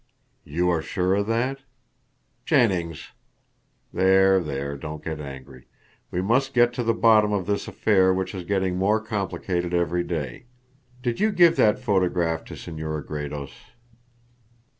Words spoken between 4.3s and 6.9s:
there, don't get angry. We must get to